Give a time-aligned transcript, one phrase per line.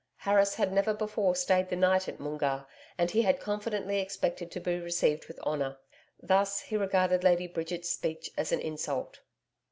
[0.15, 2.65] Harris had never before stayed the night at Moongarr,
[2.97, 5.77] and he had confidently expected to be received with honour.
[6.19, 9.19] Thus he regarded Lady Bridget's speech as an insult.